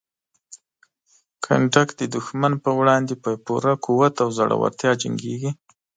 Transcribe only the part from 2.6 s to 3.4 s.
په وړاندې په